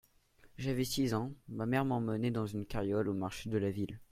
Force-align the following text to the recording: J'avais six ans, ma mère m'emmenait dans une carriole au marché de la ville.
J'avais 0.57 0.83
six 0.83 1.13
ans, 1.13 1.31
ma 1.47 1.67
mère 1.67 1.85
m'emmenait 1.85 2.31
dans 2.31 2.47
une 2.47 2.65
carriole 2.65 3.07
au 3.07 3.13
marché 3.13 3.51
de 3.51 3.57
la 3.59 3.69
ville. 3.69 3.99